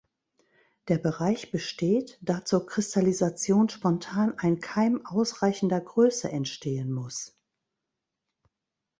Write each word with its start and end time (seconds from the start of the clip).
Der 0.87 0.97
Bereich 0.97 1.51
besteht, 1.51 2.17
da 2.21 2.43
zur 2.43 2.65
Kristallisation 2.65 3.69
spontan 3.69 4.33
ein 4.39 4.59
Keim 4.59 5.05
ausreichender 5.05 5.79
Größe 5.79 6.27
entstehen 6.31 6.91
muss. 6.91 7.37